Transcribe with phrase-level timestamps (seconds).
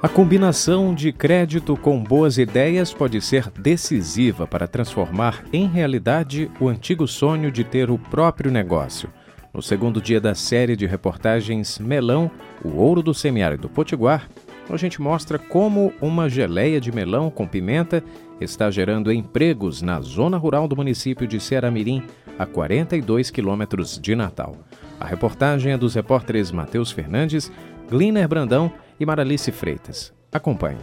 [0.00, 6.68] A combinação de crédito com boas ideias pode ser decisiva para transformar em realidade o
[6.68, 9.10] antigo sonho de ter o próprio negócio.
[9.52, 12.30] No segundo dia da série de reportagens Melão,
[12.64, 14.28] o ouro do semiárido potiguar,
[14.70, 18.04] a gente mostra como uma geleia de melão com pimenta
[18.40, 22.04] está gerando empregos na zona rural do município de Ceará-Mirim,
[22.38, 24.56] a 42 quilômetros de Natal.
[25.00, 27.50] A reportagem é dos repórteres Matheus Fernandes,
[27.90, 28.70] Gliner Brandão
[29.00, 30.12] e Maralice Freitas.
[30.30, 30.78] Acompanhe.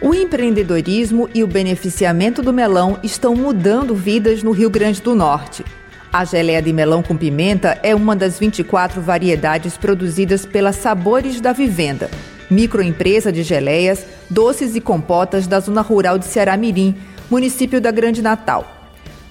[0.00, 5.64] O empreendedorismo e o beneficiamento do melão estão mudando vidas no Rio Grande do Norte.
[6.12, 11.52] A geleia de melão com pimenta é uma das 24 variedades produzidas pela Sabores da
[11.52, 12.08] Vivenda,
[12.50, 16.96] microempresa de geleias, doces e compotas da zona rural de Ceará Mirim,
[17.30, 18.77] município da Grande Natal.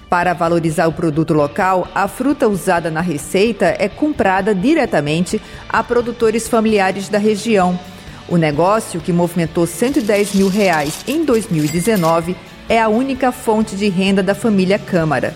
[0.08, 6.48] Para valorizar o produto local, a fruta usada na receita é comprada diretamente a produtores
[6.48, 7.78] familiares da região.
[8.26, 12.34] O negócio, que movimentou 110 mil reais em 2019,
[12.70, 15.34] é a única fonte de renda da família Câmara.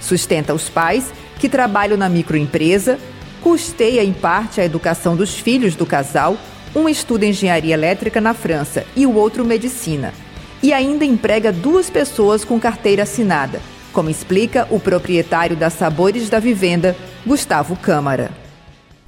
[0.00, 3.00] Sustenta os pais, que trabalham na microempresa,
[3.42, 6.36] custeia em parte a educação dos filhos do casal,
[6.74, 10.14] um estuda engenharia elétrica na França e o outro medicina.
[10.62, 16.40] E ainda emprega duas pessoas com carteira assinada como explica o proprietário da Sabores da
[16.40, 18.30] Vivenda, Gustavo Câmara.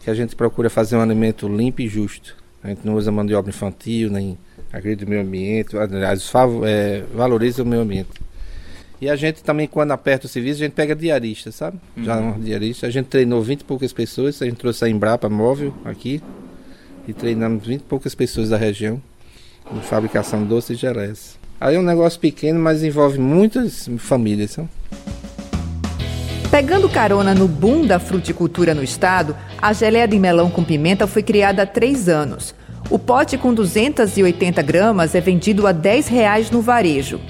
[0.01, 2.37] Que a gente procura fazer um alimento limpo e justo.
[2.63, 4.39] A gente não usa mão de obra infantil, nem
[4.73, 6.33] agride o meio ambiente, aliás,
[6.65, 8.11] é, valoriza o meio ambiente.
[9.01, 11.79] E a gente também, quando aperta o serviço, a gente pega diarista, sabe?
[11.97, 12.05] Uhum.
[12.05, 12.87] Já um diarista.
[12.87, 16.23] A gente treinou 20 e poucas pessoas, a gente trouxe a Embrapa móvel aqui
[17.09, 19.03] e treinamos 20 e poucas pessoas da região
[19.75, 21.37] em fabricação de doces e geleias.
[21.61, 24.53] Aí é um negócio pequeno, mas envolve muitas famílias.
[24.53, 24.69] Sabe?
[26.51, 31.23] Pegando carona no boom da fruticultura no estado, a geleia de melão com pimenta foi
[31.23, 32.55] criada há três anos.
[32.89, 37.21] O pote com 280 gramas é vendido a 10 reais no varejo.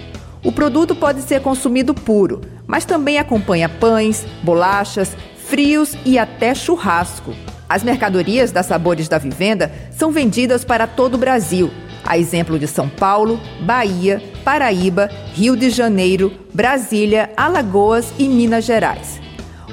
[0.44, 7.32] O produto pode ser consumido puro, mas também acompanha pães, bolachas, frios e até churrasco.
[7.68, 11.70] As mercadorias das Sabores da Vivenda são vendidas para todo o Brasil
[12.06, 19.20] a exemplo de São Paulo, Bahia, Paraíba, Rio de Janeiro, Brasília, Alagoas e Minas Gerais.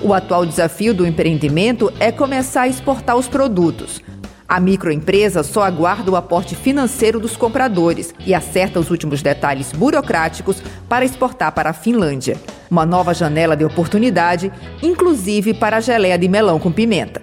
[0.02, 4.02] O atual desafio do empreendimento é começar a exportar os produtos.
[4.48, 10.62] A microempresa só aguarda o aporte financeiro dos compradores e acerta os últimos detalhes burocráticos
[10.90, 12.38] para exportar para a Finlândia.
[12.70, 14.52] Uma nova janela de oportunidade,
[14.82, 17.22] inclusive para a geleia de melão com pimenta.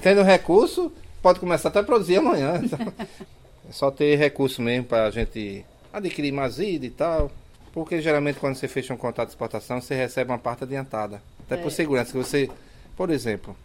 [0.00, 0.90] Tendo recurso,
[1.22, 2.60] pode começar até a produzir amanhã.
[3.68, 7.30] É só ter recurso mesmo para a gente adquirir mais ida e tal.
[7.72, 11.20] Porque geralmente quando você fecha um contrato de exportação, você recebe uma parte adiantada.
[11.46, 11.58] Até é.
[11.58, 12.12] por segurança.
[12.12, 12.50] Que você,
[12.96, 13.56] por exemplo,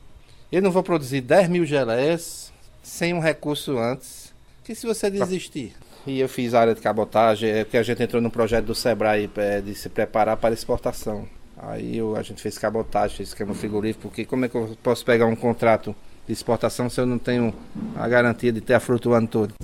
[0.51, 2.51] eu não vou produzir 10 mil geleias
[2.81, 4.33] sem um recurso antes.
[4.63, 5.75] Que se você desistir.
[6.07, 8.75] E eu fiz a área de cabotagem, é porque a gente entrou no projeto do
[8.75, 11.27] Sebrae é, de se preparar para exportação.
[11.57, 15.03] Aí eu, a gente fez cabotagem, fez esquema frigorífico, porque como é que eu posso
[15.03, 15.93] pegar um contrato
[16.29, 17.51] de exportação se eu não tenho
[17.95, 19.55] a garantia de ter a fruta o ano todo.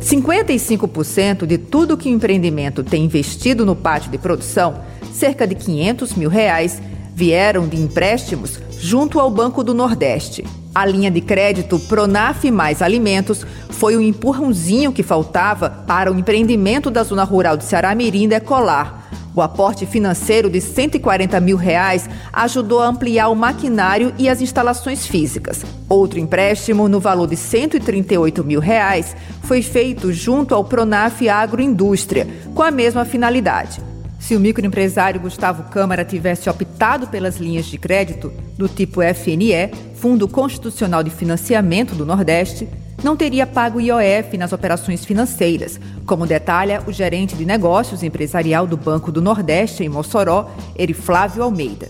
[0.00, 4.80] 55% de tudo que o empreendimento tem investido no pátio de produção,
[5.12, 6.80] cerca de 500 mil reais,
[7.14, 10.42] vieram de empréstimos junto ao Banco do Nordeste.
[10.74, 16.90] A linha de crédito Pronaf Mais Alimentos foi o empurrãozinho que faltava para o empreendimento
[16.90, 22.80] da zona rural de Ceará Mirim decolar o aporte financeiro de 140 mil reais ajudou
[22.80, 25.62] a ampliar o maquinário e as instalações físicas.
[25.90, 32.62] Outro empréstimo, no valor de 138 mil reais, foi feito junto ao Pronaf Agroindústria, com
[32.62, 33.82] a mesma finalidade.
[34.18, 40.26] Se o microempresário Gustavo Câmara tivesse optado pelas linhas de crédito do tipo FNE, Fundo
[40.26, 42.66] Constitucional de Financiamento do Nordeste,
[43.06, 48.76] não teria pago IOF nas operações financeiras, como detalha o gerente de negócios empresarial do
[48.76, 51.86] Banco do Nordeste, em Mossoró, Eriflávio Almeida.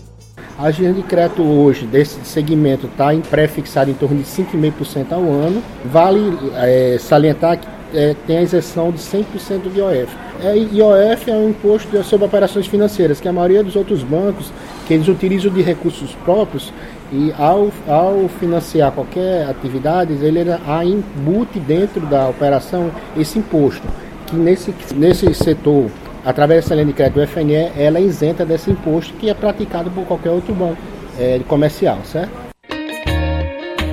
[0.59, 5.63] A linha de crédito hoje desse segmento está pré-fixada em torno de 5,5% ao ano.
[5.85, 10.15] Vale é, salientar que é, tem a isenção de 100% de IOF.
[10.43, 14.51] É, IOF é um imposto sobre operações financeiras, que a maioria dos outros bancos,
[14.87, 16.71] que eles utilizam de recursos próprios,
[17.11, 20.39] e ao, ao financiar qualquer atividade, ele
[20.85, 23.87] embute dentro da operação esse imposto,
[24.25, 25.89] que nesse, nesse setor,
[26.25, 29.89] através dessa linha de crédito do FNE, ela é isenta desse imposto que é praticado
[29.91, 30.77] por qualquer outro banco
[31.17, 32.47] é, comercial, certo?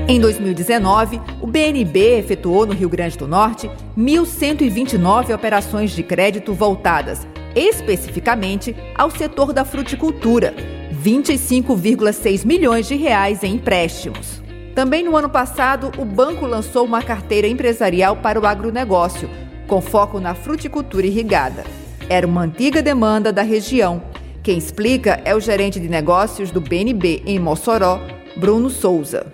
[0.07, 7.27] Em 2019, o BNB efetuou no Rio Grande do Norte 1.129 operações de crédito voltadas
[7.55, 10.55] especificamente ao setor da fruticultura,
[11.05, 14.43] 25,6 milhões de reais em empréstimos.
[14.75, 19.29] Também no ano passado, o banco lançou uma carteira empresarial para o agronegócio,
[19.67, 21.63] com foco na fruticultura irrigada.
[22.09, 24.03] Era uma antiga demanda da região.
[24.43, 28.01] Quem explica é o gerente de negócios do BNB em Mossoró,
[28.35, 29.27] Bruno Souza.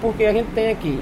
[0.00, 0.98] Porque a gente tem aqui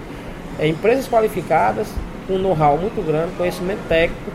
[0.59, 1.87] é, empresas qualificadas,
[2.27, 4.33] com know-how muito grande, conhecimento técnico,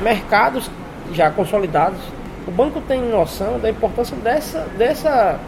[0.00, 0.70] mercados
[1.12, 1.98] já consolidados.
[2.46, 5.40] O banco tem noção da importância dessa, dessa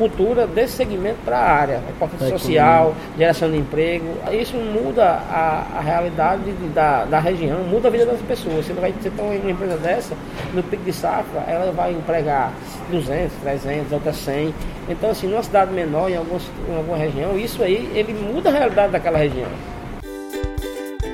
[0.00, 4.06] cultura desse segmento para a área, a importância é social, geração de emprego.
[4.32, 8.64] Isso muda a, a realidade da, da região, muda a vida das pessoas.
[8.64, 10.14] Você vai ter uma empresa dessa,
[10.54, 12.50] no pico de safra, ela vai empregar
[12.90, 14.54] 200, 300, outras 100.
[14.88, 18.52] Então, assim, numa cidade menor, em, alguns, em alguma região, isso aí, ele muda a
[18.52, 19.50] realidade daquela região.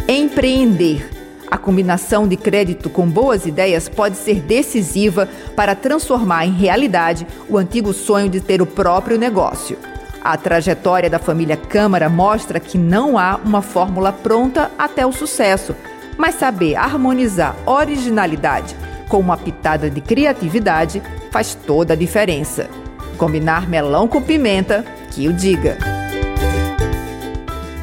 [0.09, 1.16] Empreender
[1.51, 7.57] a combinação de crédito com boas ideias pode ser decisiva para transformar em realidade o
[7.57, 9.79] antigo sonho de ter o próprio negócio.
[10.23, 15.75] A trajetória da família Câmara mostra que não há uma fórmula pronta até o sucesso,
[16.19, 18.75] mas saber harmonizar originalidade
[19.09, 21.01] com uma pitada de criatividade
[21.31, 22.69] faz toda a diferença.
[23.17, 25.79] Combinar melão com pimenta, que o diga.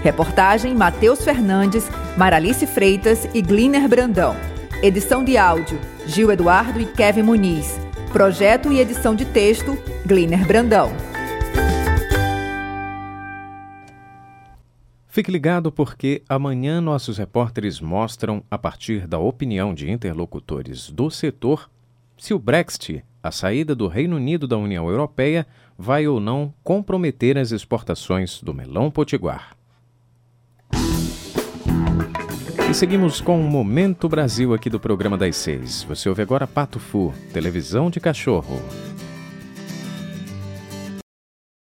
[0.04, 4.36] Reportagem Matheus Fernandes Maralice Freitas e Gliner Brandão.
[4.84, 7.76] Edição de áudio, Gil Eduardo e Kevin Muniz.
[8.12, 9.76] Projeto e edição de texto,
[10.06, 10.92] Gliner Brandão.
[15.08, 21.68] Fique ligado porque amanhã nossos repórteres mostram, a partir da opinião de interlocutores do setor,
[22.16, 27.40] se o Brexit, a saída do Reino Unido da União Europeia, vai ou não comprometer
[27.40, 29.63] as exportações do melão potiguar.
[32.70, 35.84] E seguimos com o Momento Brasil aqui do programa das seis.
[35.84, 38.60] Você ouve agora Pato Fu, televisão de cachorro.